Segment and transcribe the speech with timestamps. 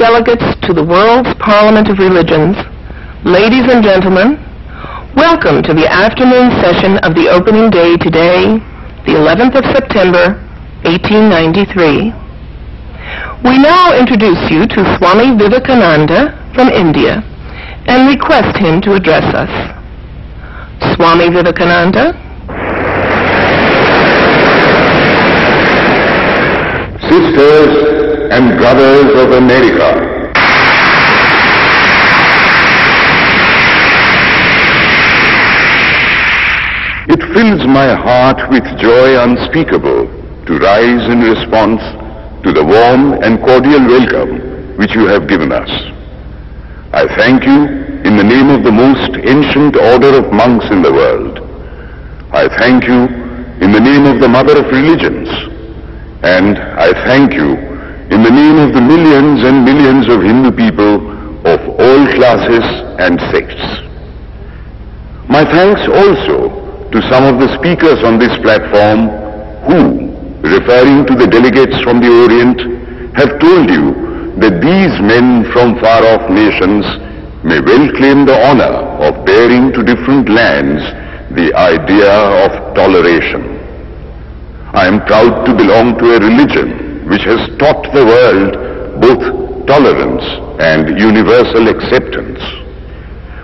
[0.00, 2.56] delegates to the World's Parliament of Religions,
[3.22, 4.40] ladies and gentlemen,
[5.14, 8.56] welcome to the afternoon session of the opening day today,
[9.04, 10.40] the 11th of September,
[10.88, 12.16] 1893.
[13.44, 17.20] We now introduce you to Swami Vivekananda from India
[17.84, 19.52] and request him to address us.
[20.96, 22.16] Swami Vivekananda.
[27.04, 27.99] Sisters
[28.30, 29.90] and brothers of America.
[37.10, 40.06] It fills my heart with joy unspeakable
[40.46, 41.82] to rise in response
[42.44, 45.68] to the warm and cordial welcome which you have given us.
[46.92, 47.64] I thank you
[48.06, 51.40] in the name of the most ancient order of monks in the world.
[52.32, 53.10] I thank you
[53.60, 55.28] in the name of the mother of religions.
[56.22, 57.69] And I thank you
[58.10, 60.98] in the name of the millions and millions of Hindu people
[61.46, 62.66] of all classes
[62.98, 63.62] and sects.
[65.30, 69.14] My thanks also to some of the speakers on this platform
[69.70, 70.10] who,
[70.42, 72.58] referring to the delegates from the Orient,
[73.14, 73.94] have told you
[74.42, 76.82] that these men from far-off nations
[77.46, 78.74] may well claim the honor
[79.06, 80.82] of bearing to different lands
[81.38, 82.10] the idea
[82.42, 83.54] of toleration.
[84.74, 88.52] I am proud to belong to a religion which has taught the world
[89.00, 90.24] both tolerance
[90.60, 92.40] and universal acceptance.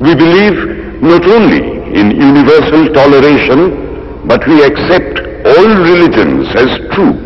[0.00, 7.18] We believe not only in universal toleration, but we accept all religions as true.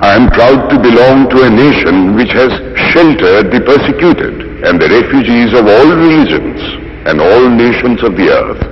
[0.00, 2.50] I am proud to belong to a nation which has
[2.92, 6.60] sheltered the persecuted and the refugees of all religions
[7.06, 8.62] and all nations of the earth.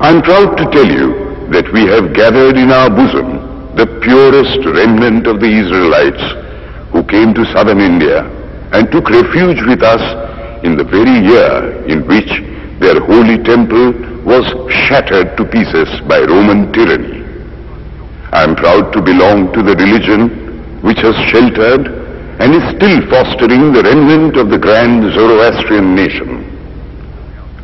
[0.00, 4.60] I am proud to tell you that we have gathered in our bosom the purest
[4.66, 6.22] remnant of the Israelites
[6.92, 8.20] who came to southern India
[8.72, 10.02] and took refuge with us
[10.64, 12.28] in the very year in which
[12.80, 13.92] their holy temple
[14.24, 17.24] was shattered to pieces by Roman tyranny.
[18.32, 21.88] I am proud to belong to the religion which has sheltered
[22.40, 26.44] and is still fostering the remnant of the grand Zoroastrian nation.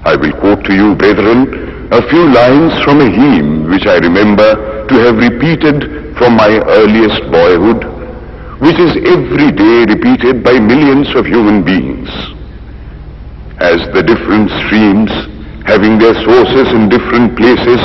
[0.04, 4.77] I will quote to you, brethren, a few lines from a hymn which I remember
[4.88, 7.84] to have repeated from my earliest boyhood,
[8.60, 12.08] which is every day repeated by millions of human beings
[13.60, 15.10] as the different streams,
[15.66, 17.80] having their sources in different places,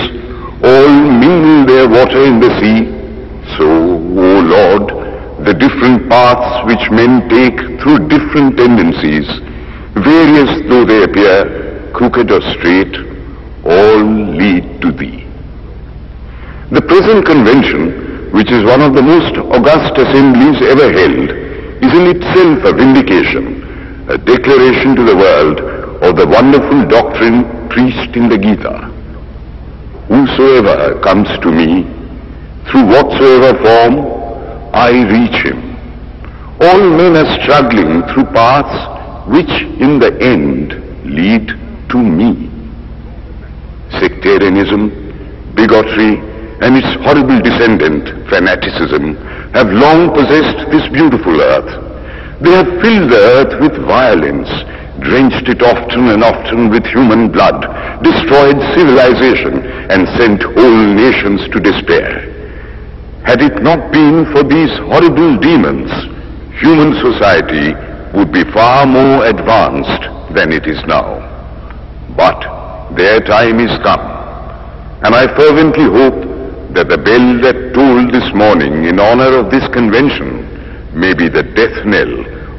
[0.62, 2.86] all mingle their water in the sea,
[3.58, 9.25] so, O Lord, the different paths which men take through different tendencies,
[9.97, 12.96] various though they appear, crooked or straight,
[13.66, 14.03] all
[14.38, 15.22] lead to Thee.
[16.73, 21.29] The present convention, which is one of the most august assemblies ever held,
[21.85, 23.63] is in itself a vindication
[24.09, 25.59] a declaration to the world
[26.03, 28.91] of the wonderful doctrine preached in the Gita.
[30.09, 31.83] Whosoever comes to me,
[32.67, 35.78] through whatsoever form, I reach him.
[36.59, 40.73] All men are struggling through paths which in the end
[41.06, 41.47] lead
[41.91, 42.50] to me.
[44.00, 46.32] Sectarianism, bigotry,
[46.63, 49.16] and its horrible descendant, fanaticism,
[49.53, 51.94] have long possessed this beautiful earth
[52.44, 54.51] they have filled the earth with violence,
[55.00, 57.63] drenched it often and often with human blood,
[58.03, 62.28] destroyed civilization, and sent whole nations to despair.
[63.24, 65.88] Had it not been for these horrible demons,
[66.59, 67.72] human society
[68.12, 70.03] would be far more advanced
[70.35, 71.24] than it is now.
[72.18, 72.44] But
[72.97, 74.03] their time is come,
[75.07, 76.32] and I fervently hope
[76.73, 80.41] that the bell that tolled this morning in honor of this convention
[80.94, 82.13] may be the death knell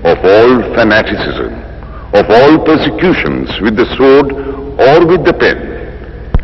[0.06, 1.50] of all fanaticism,
[2.14, 4.30] of all persecutions with the sword
[4.78, 5.58] or with the pen,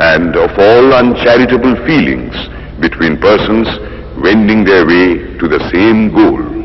[0.00, 2.34] and of all uncharitable feelings
[2.80, 3.68] between persons
[4.18, 6.59] wending their way to the same goal.